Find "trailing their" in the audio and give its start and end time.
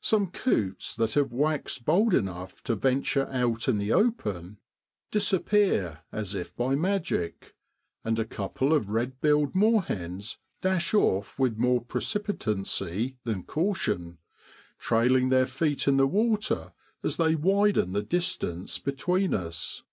14.80-15.46